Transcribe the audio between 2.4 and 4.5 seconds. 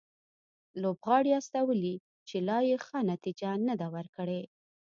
لا یې ښه نتیجه نه ده ورکړې